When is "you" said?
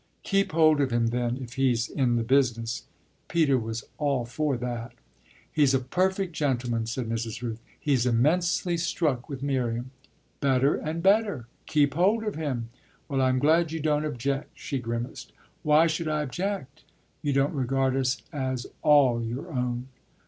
13.71-13.79, 17.21-17.33